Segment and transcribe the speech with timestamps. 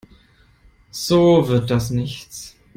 [0.89, 2.55] So wird das nichts.